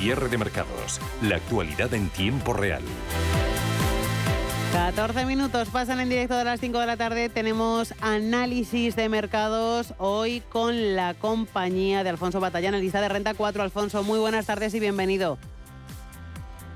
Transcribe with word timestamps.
Cierre 0.00 0.30
de 0.30 0.38
mercados. 0.38 0.98
La 1.20 1.36
actualidad 1.36 1.92
en 1.92 2.08
tiempo 2.08 2.54
real. 2.54 2.80
14 4.72 5.26
minutos 5.26 5.68
pasan 5.68 6.00
en 6.00 6.08
directo 6.08 6.38
de 6.38 6.44
las 6.44 6.58
5 6.58 6.78
de 6.78 6.86
la 6.86 6.96
tarde. 6.96 7.28
Tenemos 7.28 7.92
análisis 8.00 8.96
de 8.96 9.10
mercados 9.10 9.92
hoy 9.98 10.40
con 10.48 10.96
la 10.96 11.12
compañía 11.12 12.02
de 12.02 12.08
Alfonso 12.08 12.40
Batallán, 12.40 12.80
lista 12.80 13.02
de 13.02 13.10
renta 13.10 13.34
4. 13.34 13.62
Alfonso, 13.62 14.02
muy 14.02 14.18
buenas 14.18 14.46
tardes 14.46 14.72
y 14.72 14.80
bienvenido. 14.80 15.36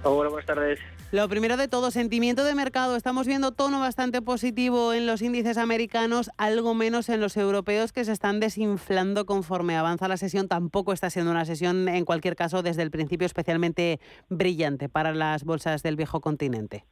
Hola, 0.02 0.28
buenas 0.28 0.46
tardes. 0.46 0.78
Lo 1.14 1.28
primero 1.28 1.56
de 1.56 1.68
todo, 1.68 1.92
sentimiento 1.92 2.42
de 2.42 2.56
mercado. 2.56 2.96
Estamos 2.96 3.28
viendo 3.28 3.52
tono 3.52 3.78
bastante 3.78 4.20
positivo 4.20 4.92
en 4.92 5.06
los 5.06 5.22
índices 5.22 5.58
americanos, 5.58 6.28
algo 6.38 6.74
menos 6.74 7.08
en 7.08 7.20
los 7.20 7.36
europeos 7.36 7.92
que 7.92 8.02
se 8.02 8.10
están 8.10 8.40
desinflando 8.40 9.24
conforme 9.24 9.76
avanza 9.76 10.08
la 10.08 10.16
sesión. 10.16 10.48
Tampoco 10.48 10.92
está 10.92 11.10
siendo 11.10 11.30
una 11.30 11.44
sesión, 11.44 11.88
en 11.88 12.04
cualquier 12.04 12.34
caso, 12.34 12.64
desde 12.64 12.82
el 12.82 12.90
principio 12.90 13.26
especialmente 13.26 14.00
brillante 14.28 14.88
para 14.88 15.14
las 15.14 15.44
bolsas 15.44 15.84
del 15.84 15.94
viejo 15.94 16.20
continente. 16.20 16.84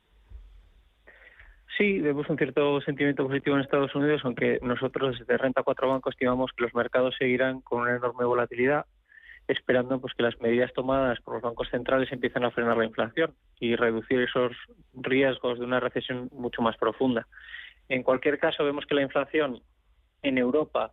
Sí, 1.76 1.98
vemos 2.00 2.30
un 2.30 2.38
cierto 2.38 2.80
sentimiento 2.82 3.26
positivo 3.26 3.56
en 3.56 3.62
Estados 3.62 3.92
Unidos, 3.96 4.20
aunque 4.22 4.60
nosotros 4.62 5.18
desde 5.18 5.36
Renta 5.36 5.64
4 5.64 5.88
Banco 5.88 6.10
estimamos 6.10 6.52
que 6.56 6.62
los 6.62 6.74
mercados 6.76 7.16
seguirán 7.18 7.60
con 7.60 7.80
una 7.80 7.96
enorme 7.96 8.24
volatilidad 8.24 8.86
esperando 9.48 10.00
pues 10.00 10.14
que 10.14 10.22
las 10.22 10.40
medidas 10.40 10.72
tomadas 10.72 11.20
por 11.20 11.34
los 11.34 11.42
bancos 11.42 11.68
centrales 11.70 12.10
empiecen 12.12 12.44
a 12.44 12.50
frenar 12.50 12.76
la 12.76 12.84
inflación 12.84 13.34
y 13.58 13.76
reducir 13.76 14.20
esos 14.20 14.52
riesgos 14.94 15.58
de 15.58 15.64
una 15.64 15.80
recesión 15.80 16.28
mucho 16.32 16.62
más 16.62 16.76
profunda. 16.76 17.26
En 17.88 18.02
cualquier 18.02 18.38
caso, 18.38 18.64
vemos 18.64 18.86
que 18.86 18.94
la 18.94 19.02
inflación 19.02 19.60
en 20.22 20.38
Europa 20.38 20.92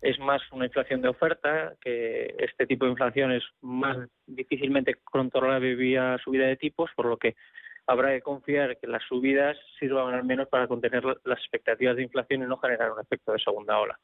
es 0.00 0.18
más 0.18 0.40
una 0.52 0.66
inflación 0.66 1.02
de 1.02 1.08
oferta, 1.08 1.74
que 1.80 2.34
este 2.38 2.66
tipo 2.66 2.86
de 2.86 2.92
inflación 2.92 3.32
es 3.32 3.44
más 3.60 3.98
difícilmente 4.26 4.94
controlable 5.04 5.74
vía 5.74 6.16
subida 6.24 6.46
de 6.46 6.56
tipos, 6.56 6.90
por 6.96 7.06
lo 7.06 7.18
que 7.18 7.36
habrá 7.86 8.10
que 8.12 8.22
confiar 8.22 8.78
que 8.78 8.86
las 8.86 9.02
subidas 9.04 9.58
sirvan 9.78 10.14
al 10.14 10.24
menos 10.24 10.48
para 10.48 10.68
contener 10.68 11.04
las 11.04 11.38
expectativas 11.38 11.96
de 11.96 12.04
inflación 12.04 12.42
y 12.42 12.46
no 12.46 12.56
generar 12.56 12.92
un 12.92 13.00
efecto 13.00 13.32
de 13.32 13.40
segunda 13.40 13.78
ola. 13.78 13.98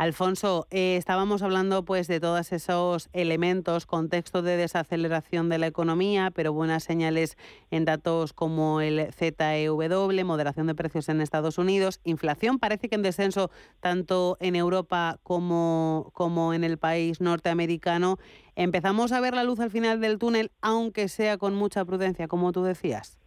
Alfonso, 0.00 0.66
eh, 0.70 0.96
estábamos 0.96 1.42
hablando 1.42 1.84
pues 1.84 2.08
de 2.08 2.20
todos 2.20 2.52
esos 2.52 3.10
elementos, 3.12 3.84
contexto 3.84 4.40
de 4.40 4.56
desaceleración 4.56 5.50
de 5.50 5.58
la 5.58 5.66
economía, 5.66 6.30
pero 6.34 6.54
buenas 6.54 6.84
señales 6.84 7.36
en 7.70 7.84
datos 7.84 8.32
como 8.32 8.80
el 8.80 9.12
ZEW, 9.12 10.24
moderación 10.24 10.68
de 10.68 10.74
precios 10.74 11.10
en 11.10 11.20
Estados 11.20 11.58
Unidos, 11.58 12.00
inflación 12.04 12.58
parece 12.58 12.88
que 12.88 12.94
en 12.94 13.02
descenso 13.02 13.50
tanto 13.80 14.38
en 14.40 14.56
Europa 14.56 15.18
como, 15.22 16.10
como 16.14 16.54
en 16.54 16.64
el 16.64 16.78
país 16.78 17.20
norteamericano. 17.20 18.18
Empezamos 18.56 19.12
a 19.12 19.20
ver 19.20 19.34
la 19.34 19.44
luz 19.44 19.60
al 19.60 19.70
final 19.70 20.00
del 20.00 20.16
túnel, 20.18 20.50
aunque 20.62 21.08
sea 21.08 21.36
con 21.36 21.54
mucha 21.54 21.84
prudencia, 21.84 22.26
como 22.26 22.52
tú 22.52 22.62
decías. 22.62 23.19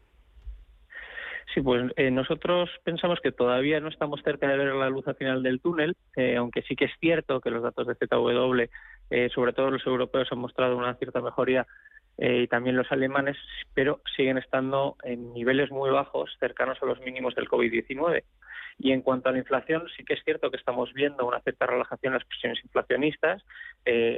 Sí, 1.54 1.62
pues 1.62 1.92
eh, 1.98 2.10
nosotros 2.10 2.70
pensamos 2.84 3.20
que 3.22 3.32
todavía 3.32 3.80
no 3.80 3.90
estamos 3.90 4.22
cerca 4.24 4.48
de 4.48 4.58
ver 4.58 4.74
la 4.74 4.90
luz 4.90 5.08
al 5.08 5.16
final 5.16 5.44
del 5.44 5.60
túnel, 5.60 5.96
eh, 6.16 6.38
aunque 6.38 6.62
sí 6.64 6.76
que 6.76 6.86
es 6.86 6.92
cierto 7.00 7.42
que 7.42 7.52
los 7.52 7.64
datos 7.64 7.88
de 7.88 7.96
ZW, 7.96 8.64
eh, 9.10 9.30
sobre 9.34 9.54
todo 9.54 9.72
los 9.72 9.86
europeos, 9.86 10.30
han 10.32 10.40
mostrado 10.40 10.78
una 10.78 10.96
cierta 10.96 11.22
mejoría 11.22 11.66
y 12.16 12.46
también 12.46 12.78
los 12.78 12.92
alemanes, 12.92 13.36
pero 13.74 14.00
siguen 14.16 14.38
estando 14.38 14.98
en 15.04 15.34
niveles 15.34 15.72
muy 15.72 15.90
bajos, 15.90 16.30
cercanos 16.40 16.78
a 16.84 16.86
los 16.86 17.00
mínimos 17.02 17.34
del 17.34 17.50
COVID-19. 17.50 18.24
Y 18.78 18.92
en 18.92 19.02
cuanto 19.02 19.30
a 19.30 19.32
la 19.32 19.40
inflación, 19.40 19.88
sí 19.98 20.06
que 20.06 20.14
es 20.14 20.24
cierto 20.24 20.52
que 20.52 20.58
estamos 20.58 20.94
viendo 20.94 21.26
una 21.26 21.42
cierta 21.42 21.66
relajación 21.66 22.14
en 22.14 22.20
las 22.20 22.28
presiones 22.28 22.64
inflacionistas, 22.64 23.44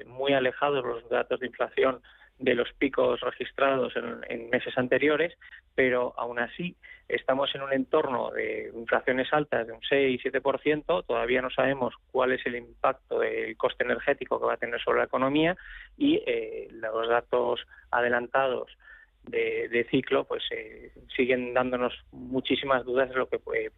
muy 0.07 0.33
alejados 0.33 0.83
los 0.83 1.07
datos 1.07 1.39
de 1.39 1.47
inflación 1.47 2.01
de 2.38 2.53
los 2.53 2.72
picos 2.73 3.22
registrados 3.22 3.94
en, 3.95 4.50
meses 4.50 4.78
anteriores, 4.78 5.38
pero 5.73 6.14
aún 6.17 6.39
así 6.39 6.75
estamos 7.08 7.53
en 7.55 7.61
un 7.61 7.72
entorno 7.72 8.31
de 8.31 8.71
inflaciones 8.76 9.32
altas 9.32 9.67
de 9.67 9.73
un 9.73 9.82
6-7%, 9.82 11.05
todavía 11.05 11.42
no 11.42 11.49
sabemos 11.49 11.93
cuál 12.11 12.33
es 12.33 12.45
el 12.45 12.55
impacto 12.55 13.20
del 13.20 13.55
coste 13.58 13.83
energético 13.83 14.39
que 14.39 14.45
va 14.48 14.54
a 14.54 14.58
tener 14.58 14.82
sobre 14.82 14.99
la 14.99 15.05
economía 15.05 15.55
y 15.98 16.21
eh, 16.26 16.67
los 16.71 17.08
datos 17.08 17.61
adelantados 17.92 18.76
de, 19.23 19.88
ciclo 19.89 20.26
pues 20.26 20.43
eh, 20.52 20.92
siguen 21.15 21.54
dándonos 21.54 21.93
muchísimas 22.11 22.83
dudas 22.86 23.09
de 23.09 23.15
lo 23.15 23.27
que 23.27 23.39
puede 23.39 23.71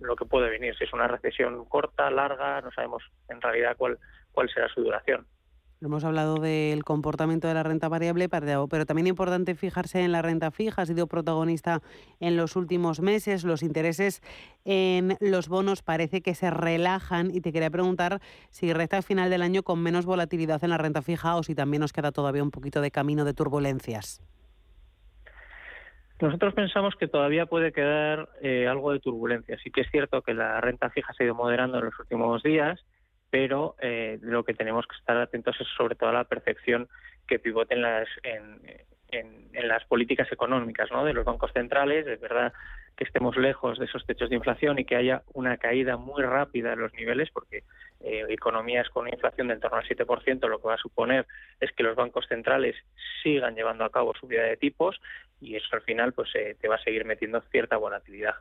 lo 0.00 0.16
que 0.16 0.24
puede 0.24 0.50
venir. 0.50 0.74
Si 0.76 0.82
es 0.82 0.92
una 0.92 1.06
recesión 1.06 1.64
corta 1.66 2.10
larga 2.10 2.60
no 2.60 2.72
sabemos 2.72 3.04
en 3.28 3.40
realidad 3.40 3.76
cuál 3.76 3.98
cuál 4.32 4.48
será 4.50 4.68
su 4.68 4.82
duración 4.82 5.26
Hemos 5.84 6.04
hablado 6.04 6.36
del 6.36 6.84
comportamiento 6.84 7.48
de 7.48 7.54
la 7.54 7.64
renta 7.64 7.88
variable, 7.88 8.28
pero 8.28 8.86
también 8.86 9.06
es 9.06 9.10
importante 9.10 9.56
fijarse 9.56 10.00
en 10.00 10.12
la 10.12 10.22
renta 10.22 10.52
fija. 10.52 10.82
Ha 10.82 10.86
sido 10.86 11.08
protagonista 11.08 11.80
en 12.20 12.36
los 12.36 12.54
últimos 12.54 13.00
meses. 13.00 13.42
Los 13.42 13.64
intereses 13.64 14.22
en 14.64 15.16
los 15.18 15.48
bonos 15.48 15.82
parece 15.82 16.20
que 16.20 16.36
se 16.36 16.50
relajan. 16.50 17.34
Y 17.34 17.40
te 17.40 17.52
quería 17.52 17.68
preguntar 17.68 18.20
si 18.50 18.72
resta 18.72 18.98
al 18.98 19.02
final 19.02 19.28
del 19.28 19.42
año 19.42 19.64
con 19.64 19.82
menos 19.82 20.06
volatilidad 20.06 20.62
en 20.62 20.70
la 20.70 20.78
renta 20.78 21.02
fija 21.02 21.34
o 21.34 21.42
si 21.42 21.56
también 21.56 21.80
nos 21.80 21.92
queda 21.92 22.12
todavía 22.12 22.44
un 22.44 22.52
poquito 22.52 22.80
de 22.80 22.92
camino 22.92 23.24
de 23.24 23.34
turbulencias. 23.34 24.22
Nosotros 26.20 26.54
pensamos 26.54 26.94
que 26.94 27.08
todavía 27.08 27.46
puede 27.46 27.72
quedar 27.72 28.28
eh, 28.40 28.68
algo 28.68 28.92
de 28.92 29.00
turbulencia. 29.00 29.58
Sí 29.58 29.72
que 29.72 29.80
es 29.80 29.90
cierto 29.90 30.22
que 30.22 30.32
la 30.32 30.60
renta 30.60 30.90
fija 30.90 31.12
se 31.14 31.24
ha 31.24 31.26
ido 31.26 31.34
moderando 31.34 31.78
en 31.80 31.86
los 31.86 31.98
últimos 31.98 32.44
días 32.44 32.78
pero 33.32 33.76
eh, 33.80 34.18
lo 34.20 34.44
que 34.44 34.52
tenemos 34.52 34.86
que 34.86 34.94
estar 34.94 35.16
atentos 35.16 35.58
es 35.58 35.66
sobre 35.74 35.94
todo 35.94 36.10
a 36.10 36.12
la 36.12 36.24
percepción 36.24 36.86
que 37.26 37.38
pivoten 37.38 37.80
las, 37.80 38.06
en, 38.24 38.60
las 39.54 39.86
políticas 39.86 40.30
económicas 40.30 40.90
¿no? 40.92 41.02
de 41.02 41.14
los 41.14 41.24
bancos 41.24 41.50
centrales. 41.54 42.06
Es 42.06 42.20
verdad 42.20 42.52
que 42.94 43.04
estemos 43.04 43.38
lejos 43.38 43.78
de 43.78 43.86
esos 43.86 44.04
techos 44.04 44.28
de 44.28 44.36
inflación 44.36 44.78
y 44.78 44.84
que 44.84 44.96
haya 44.96 45.22
una 45.32 45.56
caída 45.56 45.96
muy 45.96 46.22
rápida 46.22 46.70
de 46.70 46.76
los 46.76 46.92
niveles, 46.92 47.30
porque 47.30 47.64
eh, 48.00 48.26
economías 48.28 48.90
con 48.90 49.04
una 49.04 49.14
inflación 49.14 49.48
de 49.48 49.54
en 49.54 49.60
torno 49.60 49.78
al 49.78 49.88
7% 49.88 50.46
lo 50.46 50.60
que 50.60 50.68
va 50.68 50.74
a 50.74 50.78
suponer 50.78 51.26
es 51.58 51.72
que 51.72 51.84
los 51.84 51.96
bancos 51.96 52.26
centrales 52.28 52.76
sigan 53.22 53.54
llevando 53.54 53.86
a 53.86 53.90
cabo 53.90 54.12
subida 54.14 54.42
de 54.42 54.58
tipos 54.58 55.00
y 55.40 55.56
eso 55.56 55.68
al 55.72 55.82
final 55.82 56.12
pues 56.12 56.28
eh, 56.34 56.54
te 56.60 56.68
va 56.68 56.74
a 56.74 56.82
seguir 56.82 57.06
metiendo 57.06 57.40
cierta 57.50 57.78
volatilidad. 57.78 58.34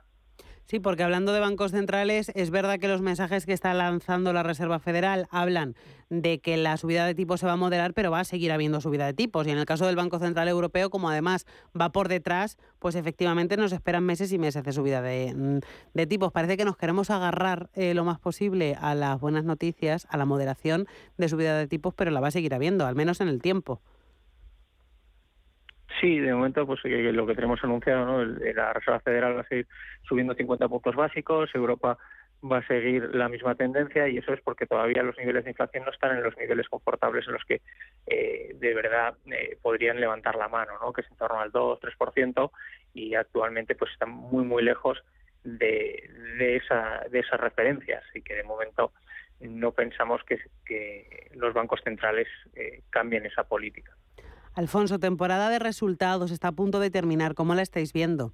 Sí, 0.65 0.79
porque 0.79 1.03
hablando 1.03 1.33
de 1.33 1.39
bancos 1.41 1.71
centrales, 1.71 2.31
es 2.33 2.49
verdad 2.49 2.79
que 2.79 2.87
los 2.87 3.01
mensajes 3.01 3.45
que 3.45 3.53
está 3.53 3.73
lanzando 3.73 4.31
la 4.31 4.43
Reserva 4.43 4.79
Federal 4.79 5.27
hablan 5.29 5.75
de 6.09 6.39
que 6.39 6.57
la 6.57 6.77
subida 6.77 7.05
de 7.05 7.15
tipos 7.15 7.39
se 7.39 7.45
va 7.45 7.53
a 7.53 7.57
moderar, 7.57 7.93
pero 7.93 8.11
va 8.11 8.21
a 8.21 8.23
seguir 8.23 8.51
habiendo 8.51 8.79
subida 8.79 9.05
de 9.05 9.13
tipos. 9.13 9.47
Y 9.47 9.51
en 9.51 9.57
el 9.57 9.65
caso 9.65 9.85
del 9.85 9.95
Banco 9.95 10.19
Central 10.19 10.47
Europeo, 10.47 10.89
como 10.89 11.09
además 11.09 11.45
va 11.79 11.91
por 11.91 12.07
detrás, 12.07 12.57
pues 12.79 12.95
efectivamente 12.95 13.57
nos 13.57 13.73
esperan 13.73 14.05
meses 14.05 14.31
y 14.31 14.37
meses 14.37 14.63
de 14.63 14.71
subida 14.71 15.01
de, 15.01 15.33
mm, 15.33 16.07
tipos. 16.07 16.31
Parece 16.31 16.57
que 16.57 16.65
nos 16.65 16.77
queremos 16.77 17.09
agarrar 17.09 17.69
eh, 17.73 17.93
lo 17.93 18.05
más 18.05 18.19
posible 18.19 18.77
a 18.79 18.95
las 18.95 19.19
buenas 19.19 19.43
noticias, 19.43 20.07
a 20.09 20.17
la 20.17 20.25
moderación 20.25 20.87
de 21.17 21.29
subida 21.29 21.57
de 21.57 21.67
tipos, 21.67 21.93
pero 21.93 22.11
la 22.11 22.19
va 22.21 22.29
a 22.29 22.31
seguir 22.31 22.53
habiendo, 22.53 22.85
al 22.85 22.95
menos 22.95 23.21
en 23.21 23.27
el 23.27 23.41
tiempo. 23.41 23.81
Sí, 26.01 26.19
de 26.19 26.33
momento, 26.33 26.65
pues 26.65 26.79
lo 26.83 27.27
que 27.27 27.35
tenemos 27.35 27.63
anunciado, 27.63 28.05
¿no? 28.05 28.25
la 28.25 28.73
Reserva 28.73 28.99
Federal 29.01 29.37
va 29.37 29.41
a 29.41 29.47
seguir 29.47 29.67
subiendo 30.01 30.33
50 30.33 30.67
puntos 30.67 30.95
básicos, 30.95 31.53
Europa 31.53 31.99
va 32.43 32.57
a 32.57 32.67
seguir 32.67 33.13
la 33.13 33.29
misma 33.29 33.53
tendencia 33.53 34.07
y 34.07 34.17
eso 34.17 34.33
es 34.33 34.41
porque 34.41 34.65
todavía 34.65 35.03
los 35.03 35.15
niveles 35.15 35.43
de 35.43 35.51
inflación 35.51 35.85
no 35.85 35.91
están 35.91 36.17
en 36.17 36.23
los 36.23 36.35
niveles 36.37 36.67
confortables 36.69 37.27
en 37.27 37.33
los 37.33 37.45
que 37.45 37.61
eh, 38.07 38.55
de 38.55 38.73
verdad 38.73 39.15
eh, 39.31 39.59
podrían 39.61 39.99
levantar 39.99 40.35
la 40.35 40.47
mano, 40.47 40.73
¿no? 40.81 40.91
que 40.91 41.01
es 41.01 41.11
en 41.11 41.17
torno 41.17 41.39
al 41.39 41.51
2-3% 41.51 42.51
y 42.95 43.13
actualmente 43.13 43.75
pues 43.75 43.91
están 43.91 44.09
muy 44.09 44.43
muy 44.43 44.63
lejos 44.63 45.03
de, 45.43 46.09
esa, 46.39 47.05
de 47.11 47.19
esas 47.19 47.39
referencias 47.39 48.03
y 48.15 48.23
que 48.23 48.33
de 48.33 48.43
momento 48.43 48.91
no 49.39 49.71
pensamos 49.71 50.23
que, 50.23 50.39
que 50.65 51.29
los 51.35 51.53
bancos 51.53 51.81
centrales 51.83 52.27
eh, 52.55 52.81
cambien 52.89 53.25
esa 53.27 53.43
política. 53.43 53.95
Alfonso, 54.55 54.99
temporada 54.99 55.49
de 55.49 55.59
resultados 55.59 56.31
está 56.31 56.49
a 56.49 56.51
punto 56.51 56.79
de 56.79 56.91
terminar. 56.91 57.35
¿Cómo 57.35 57.55
la 57.55 57.61
estáis 57.61 57.93
viendo? 57.93 58.33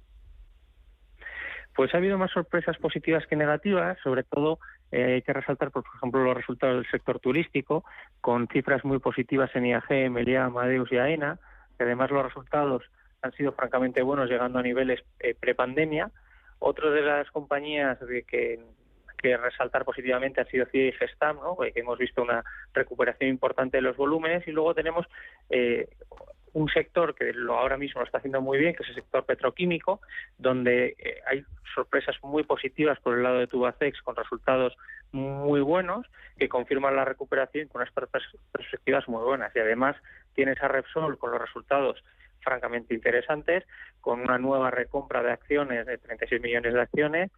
Pues 1.76 1.94
ha 1.94 1.98
habido 1.98 2.18
más 2.18 2.32
sorpresas 2.32 2.76
positivas 2.78 3.24
que 3.28 3.36
negativas, 3.36 3.96
sobre 4.02 4.24
todo 4.24 4.58
eh, 4.90 5.14
hay 5.14 5.22
que 5.22 5.32
resaltar, 5.32 5.70
por 5.70 5.84
ejemplo, 5.96 6.24
los 6.24 6.36
resultados 6.36 6.76
del 6.76 6.90
sector 6.90 7.20
turístico, 7.20 7.84
con 8.20 8.48
cifras 8.48 8.84
muy 8.84 8.98
positivas 8.98 9.54
en 9.54 9.66
IAG, 9.66 10.10
Meliá, 10.10 10.46
Amadeus 10.46 10.90
y 10.90 10.96
AENA, 10.98 11.38
que 11.76 11.84
además 11.84 12.10
los 12.10 12.24
resultados 12.24 12.82
han 13.22 13.32
sido 13.32 13.52
francamente 13.52 14.02
buenos, 14.02 14.28
llegando 14.28 14.58
a 14.58 14.62
niveles 14.62 15.04
eh, 15.20 15.36
prepandemia. 15.38 16.10
Otra 16.58 16.90
de 16.90 17.02
las 17.02 17.30
compañías 17.30 18.00
de 18.00 18.24
que 18.24 18.58
que 19.20 19.36
resaltar 19.36 19.84
positivamente 19.84 20.40
ha 20.40 20.44
sido 20.46 20.66
CIA 20.66 20.88
y 20.88 20.92
Gestam, 20.92 21.36
¿no? 21.36 21.56
que 21.56 21.72
hemos 21.74 21.98
visto 21.98 22.22
una 22.22 22.44
recuperación 22.72 23.30
importante 23.30 23.78
de 23.78 23.82
los 23.82 23.96
volúmenes 23.96 24.46
y 24.46 24.52
luego 24.52 24.74
tenemos 24.74 25.06
eh, 25.50 25.88
un 26.52 26.68
sector 26.68 27.14
que 27.14 27.32
lo 27.32 27.58
ahora 27.58 27.76
mismo 27.76 28.00
lo 28.00 28.06
está 28.06 28.18
haciendo 28.18 28.40
muy 28.40 28.58
bien, 28.58 28.74
que 28.74 28.82
es 28.82 28.88
el 28.90 28.96
sector 28.96 29.24
petroquímico, 29.24 30.00
donde 30.38 30.96
eh, 30.98 31.20
hay 31.26 31.44
sorpresas 31.74 32.16
muy 32.22 32.42
positivas 32.42 32.98
por 33.00 33.16
el 33.16 33.22
lado 33.22 33.38
de 33.38 33.46
Tubacex 33.46 34.00
con 34.02 34.16
resultados 34.16 34.76
muy 35.12 35.60
buenos 35.60 36.06
que 36.38 36.48
confirman 36.48 36.96
la 36.96 37.04
recuperación 37.04 37.68
con 37.68 37.82
unas 37.82 37.92
perspectivas 38.52 39.08
muy 39.08 39.22
buenas. 39.22 39.54
Y 39.54 39.58
además 39.58 39.96
tienes 40.34 40.62
a 40.62 40.68
Repsol 40.68 41.18
con 41.18 41.30
los 41.30 41.40
resultados 41.40 42.02
francamente 42.40 42.94
interesantes, 42.94 43.64
con 44.00 44.20
una 44.20 44.38
nueva 44.38 44.70
recompra 44.70 45.22
de 45.22 45.32
acciones 45.32 45.86
de 45.86 45.98
36 45.98 46.40
millones 46.40 46.74
de 46.74 46.80
acciones, 46.80 47.30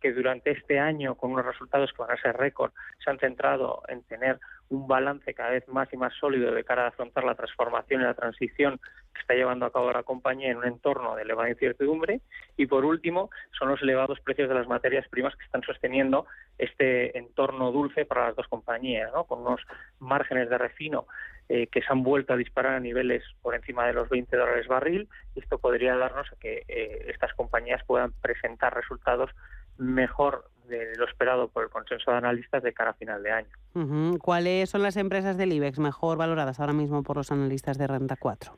que 0.00 0.12
durante 0.12 0.50
este 0.50 0.78
año, 0.78 1.14
con 1.14 1.32
unos 1.32 1.46
resultados 1.46 1.92
que 1.92 2.02
van 2.02 2.12
a 2.12 2.20
ser 2.20 2.36
récord, 2.36 2.72
se 3.02 3.10
han 3.10 3.18
centrado 3.18 3.82
en 3.88 4.02
tener 4.02 4.38
un 4.70 4.86
balance 4.86 5.32
cada 5.34 5.50
vez 5.50 5.66
más 5.68 5.92
y 5.92 5.96
más 5.96 6.12
sólido 6.14 6.52
de 6.52 6.64
cara 6.64 6.84
a 6.84 6.88
afrontar 6.88 7.24
la 7.24 7.34
transformación 7.34 8.02
y 8.02 8.04
la 8.04 8.14
transición 8.14 8.78
que 9.14 9.20
está 9.20 9.34
llevando 9.34 9.66
a 9.66 9.72
cabo 9.72 9.90
la 9.92 10.02
compañía 10.02 10.50
en 10.50 10.58
un 10.58 10.66
entorno 10.66 11.16
de 11.16 11.22
elevada 11.22 11.48
incertidumbre. 11.48 12.20
Y 12.56 12.66
por 12.66 12.84
último, 12.84 13.30
son 13.58 13.68
los 13.68 13.82
elevados 13.82 14.20
precios 14.20 14.48
de 14.48 14.54
las 14.54 14.68
materias 14.68 15.08
primas 15.08 15.34
que 15.36 15.44
están 15.44 15.62
sosteniendo 15.62 16.26
este 16.58 17.16
entorno 17.16 17.72
dulce 17.72 18.04
para 18.04 18.26
las 18.26 18.36
dos 18.36 18.48
compañías, 18.48 19.10
¿no? 19.12 19.24
con 19.24 19.40
unos 19.40 19.60
márgenes 20.00 20.50
de 20.50 20.58
refino 20.58 21.06
eh, 21.48 21.66
que 21.68 21.80
se 21.80 21.86
han 21.90 22.02
vuelto 22.02 22.34
a 22.34 22.36
disparar 22.36 22.74
a 22.74 22.80
niveles 22.80 23.24
por 23.40 23.54
encima 23.54 23.86
de 23.86 23.94
los 23.94 24.08
20 24.10 24.36
dólares 24.36 24.66
barril. 24.66 25.08
Esto 25.34 25.58
podría 25.58 25.96
darnos 25.96 26.30
a 26.30 26.36
que 26.36 26.64
eh, 26.68 27.06
estas 27.08 27.32
compañías 27.32 27.82
puedan 27.86 28.12
presentar 28.20 28.74
resultados 28.74 29.30
mejor 29.78 30.50
de 30.68 30.94
lo 30.96 31.06
esperado 31.06 31.48
por 31.48 31.64
el 31.64 31.70
consenso 31.70 32.10
de 32.10 32.18
analistas 32.18 32.62
de 32.62 32.72
cara 32.72 32.90
a 32.90 32.94
final 32.94 33.22
de 33.22 33.30
año. 33.32 34.18
¿Cuáles 34.20 34.70
son 34.70 34.82
las 34.82 34.96
empresas 34.96 35.36
del 35.36 35.52
IBEX 35.52 35.78
mejor 35.78 36.18
valoradas 36.18 36.60
ahora 36.60 36.72
mismo 36.72 37.02
por 37.02 37.16
los 37.16 37.32
analistas 37.32 37.78
de 37.78 37.86
Renta 37.86 38.16
4? 38.16 38.52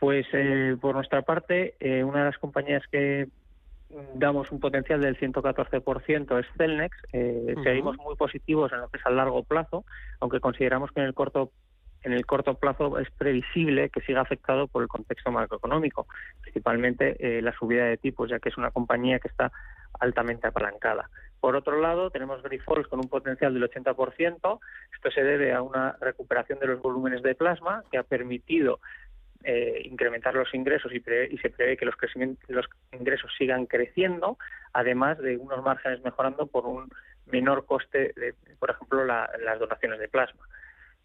Pues 0.00 0.26
eh, 0.32 0.76
por 0.80 0.94
nuestra 0.94 1.22
parte, 1.22 1.74
eh, 1.78 2.02
una 2.02 2.20
de 2.20 2.24
las 2.26 2.38
compañías 2.38 2.82
que 2.90 3.28
damos 4.14 4.50
un 4.50 4.60
potencial 4.60 5.00
del 5.00 5.18
114% 5.18 6.40
es 6.40 6.46
Celnex. 6.56 6.96
Eh, 7.12 7.54
seguimos 7.62 7.96
muy 7.98 8.16
positivos 8.16 8.72
en 8.72 8.80
lo 8.80 8.88
que 8.88 8.98
es 8.98 9.06
a 9.06 9.10
largo 9.10 9.42
plazo, 9.42 9.84
aunque 10.20 10.40
consideramos 10.40 10.90
que 10.92 11.00
en 11.00 11.06
el 11.06 11.14
corto 11.14 11.52
en 12.02 12.14
el 12.14 12.24
corto 12.24 12.54
plazo 12.54 12.98
es 12.98 13.10
previsible 13.10 13.90
que 13.90 14.00
siga 14.00 14.22
afectado 14.22 14.68
por 14.68 14.80
el 14.80 14.88
contexto 14.88 15.30
macroeconómico, 15.30 16.06
principalmente 16.40 17.42
la 17.42 17.52
subida 17.52 17.84
de 17.84 17.98
tipos, 17.98 18.30
ya 18.30 18.38
que 18.38 18.48
es 18.48 18.56
una 18.56 18.70
compañía 18.70 19.18
que 19.18 19.28
está 19.28 19.52
altamente 19.98 20.46
apalancada. 20.46 21.10
Por 21.40 21.56
otro 21.56 21.80
lado, 21.80 22.10
tenemos 22.10 22.42
Grifols 22.42 22.86
con 22.86 23.00
un 23.00 23.08
potencial 23.08 23.54
del 23.54 23.68
80%. 23.68 24.60
Esto 24.94 25.10
se 25.10 25.22
debe 25.22 25.54
a 25.54 25.62
una 25.62 25.96
recuperación 26.00 26.58
de 26.58 26.66
los 26.66 26.82
volúmenes 26.82 27.22
de 27.22 27.34
plasma 27.34 27.82
que 27.90 27.96
ha 27.96 28.02
permitido 28.02 28.80
eh, 29.42 29.80
incrementar 29.84 30.34
los 30.34 30.52
ingresos 30.54 30.92
y, 30.92 31.00
se 31.38 31.48
prevé 31.48 31.78
que 31.78 31.86
los, 31.86 31.94
los 32.48 32.66
ingresos 32.92 33.32
sigan 33.38 33.64
creciendo, 33.64 34.36
además 34.74 35.18
de 35.18 35.38
unos 35.38 35.64
márgenes 35.64 36.04
mejorando 36.04 36.46
por 36.46 36.66
un 36.66 36.90
menor 37.26 37.64
coste 37.64 38.12
de, 38.16 38.34
por 38.58 38.70
ejemplo, 38.70 39.04
las 39.04 39.58
donaciones 39.58 39.98
de 39.98 40.08
plasma. 40.08 40.46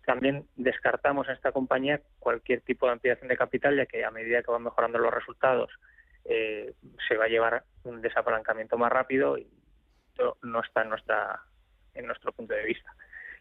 También 0.05 0.45
descartamos 0.57 1.27
en 1.29 1.35
esta 1.35 1.53
compañía 1.53 2.01
cualquier 2.19 2.59
tipo 2.59 2.85
de 2.87 2.93
ampliación 2.93 3.29
de 3.29 3.37
capital, 3.37 3.77
ya 3.77 3.85
que 3.85 4.03
a 4.03 4.11
medida 4.11 4.43
que 4.43 4.51
van 4.51 4.63
mejorando 4.63 4.99
los 4.99 5.13
resultados 5.13 5.71
eh, 6.25 6.73
se 7.07 7.17
va 7.17 7.25
a 7.25 7.29
llevar 7.29 7.63
un 7.83 8.01
desapalancamiento 8.01 8.77
más 8.77 8.91
rápido 8.91 9.37
y 9.37 9.47
no 10.43 10.61
está 10.61 10.83
en 10.83 10.89
nuestra 10.89 11.41
en 11.95 12.07
nuestro 12.07 12.31
punto 12.31 12.53
de 12.53 12.63
vista. 12.63 12.93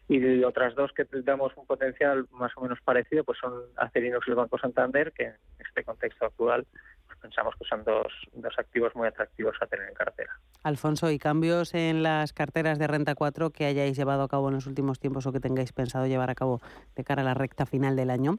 Y 0.07 0.43
otras 0.43 0.75
dos 0.75 0.91
que 0.93 1.05
damos 1.23 1.51
un 1.57 1.65
potencial 1.65 2.27
más 2.31 2.51
o 2.55 2.61
menos 2.61 2.79
parecido, 2.81 3.23
pues 3.23 3.39
son 3.39 3.53
Acerinox 3.75 4.27
y 4.27 4.31
el 4.31 4.35
Banco 4.35 4.57
Santander, 4.59 5.11
que 5.11 5.23
en 5.23 5.35
este 5.57 5.83
contexto 5.83 6.25
actual 6.25 6.65
pues 7.07 7.17
pensamos 7.19 7.55
que 7.57 7.65
son 7.65 7.83
dos, 7.83 8.13
dos 8.33 8.53
activos 8.57 8.95
muy 8.95 9.07
atractivos 9.07 9.55
a 9.61 9.65
tener 9.65 9.89
en 9.89 9.95
cartera. 9.95 10.31
Alfonso, 10.63 11.09
¿y 11.09 11.17
cambios 11.17 11.73
en 11.73 12.03
las 12.03 12.33
carteras 12.33 12.77
de 12.77 12.87
renta 12.87 13.15
4 13.15 13.49
que 13.49 13.65
hayáis 13.65 13.97
llevado 13.97 14.23
a 14.23 14.27
cabo 14.27 14.49
en 14.49 14.55
los 14.55 14.67
últimos 14.67 14.99
tiempos 14.99 15.25
o 15.25 15.31
que 15.31 15.39
tengáis 15.39 15.73
pensado 15.73 16.05
llevar 16.05 16.29
a 16.29 16.35
cabo 16.35 16.61
de 16.95 17.03
cara 17.03 17.23
a 17.23 17.25
la 17.25 17.33
recta 17.33 17.65
final 17.65 17.95
del 17.95 18.11
año? 18.11 18.37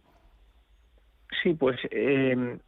Sí, 1.43 1.55
pues 1.55 1.79
eh, 1.91 2.59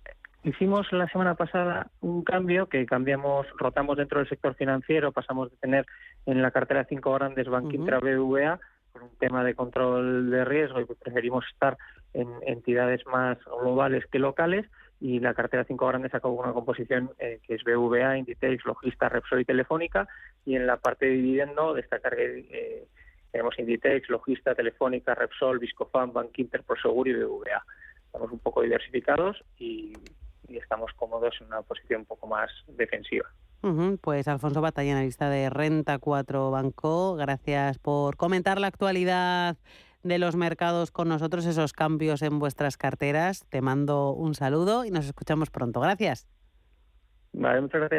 Hicimos 0.44 0.90
la 0.92 1.08
semana 1.08 1.34
pasada 1.34 1.90
un 2.00 2.22
cambio 2.22 2.68
que 2.68 2.86
cambiamos, 2.86 3.46
rotamos 3.56 3.96
dentro 3.96 4.20
del 4.20 4.28
sector 4.28 4.54
financiero, 4.54 5.10
pasamos 5.10 5.50
de 5.50 5.56
tener 5.56 5.86
en 6.26 6.42
la 6.42 6.52
cartera 6.52 6.86
cinco 6.88 7.12
grandes 7.12 7.48
Bank 7.48 7.72
Intra 7.72 7.98
BVA 7.98 8.60
por 8.92 9.02
un 9.02 9.16
tema 9.18 9.42
de 9.42 9.54
control 9.54 10.30
de 10.30 10.44
riesgo 10.44 10.80
y 10.80 10.84
preferimos 10.84 11.44
estar 11.52 11.76
en 12.14 12.28
entidades 12.46 13.04
más 13.06 13.36
globales 13.44 14.06
que 14.06 14.20
locales 14.20 14.64
y 15.00 15.18
la 15.18 15.34
cartera 15.34 15.64
cinco 15.64 15.88
grandes 15.88 16.12
con 16.20 16.38
una 16.38 16.52
composición 16.52 17.10
eh, 17.18 17.40
que 17.46 17.54
es 17.54 17.64
BVA, 17.64 18.18
Inditex, 18.18 18.64
Logista, 18.64 19.08
Repsol 19.08 19.40
y 19.40 19.44
Telefónica 19.44 20.08
y 20.44 20.54
en 20.54 20.66
la 20.66 20.76
parte 20.76 21.06
de 21.06 21.12
dividendo 21.12 21.74
destacar 21.74 22.14
que 22.14 22.46
eh, 22.50 22.88
tenemos 23.32 23.58
Inditex, 23.58 24.08
Logista, 24.08 24.54
Telefónica, 24.54 25.16
Repsol, 25.16 25.58
Viscofan, 25.58 26.12
Bank 26.12 26.30
Inter, 26.38 26.62
Prosegur 26.62 27.08
y 27.08 27.14
BVA. 27.14 27.62
Estamos 28.06 28.32
un 28.32 28.38
poco 28.38 28.62
diversificados 28.62 29.44
y 29.58 29.92
y 30.48 30.56
estamos 30.56 30.92
cómodos 30.96 31.34
en 31.40 31.48
una 31.48 31.62
posición 31.62 32.00
un 32.00 32.06
poco 32.06 32.26
más 32.26 32.50
defensiva. 32.66 33.26
Pues 34.00 34.28
Alfonso 34.28 34.60
Batalla, 34.60 34.92
analista 34.92 35.28
de 35.28 35.50
Renta 35.50 35.98
4 35.98 36.50
Banco, 36.50 37.16
gracias 37.16 37.78
por 37.78 38.16
comentar 38.16 38.60
la 38.60 38.68
actualidad 38.68 39.56
de 40.02 40.18
los 40.18 40.36
mercados 40.36 40.90
con 40.90 41.08
nosotros, 41.08 41.44
esos 41.44 41.72
cambios 41.72 42.22
en 42.22 42.38
vuestras 42.38 42.76
carteras. 42.76 43.44
Te 43.48 43.60
mando 43.60 44.12
un 44.12 44.34
saludo 44.34 44.84
y 44.84 44.90
nos 44.90 45.06
escuchamos 45.06 45.50
pronto. 45.50 45.80
Gracias. 45.80 46.28
Vale, 47.32 47.60
muchas 47.60 47.80
gracias. 47.80 47.96